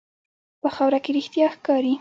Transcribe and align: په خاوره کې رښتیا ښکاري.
په 0.61 0.69
خاوره 0.75 0.99
کې 1.03 1.11
رښتیا 1.17 1.47
ښکاري. 1.55 1.89